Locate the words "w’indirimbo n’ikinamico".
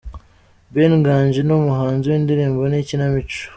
2.09-3.41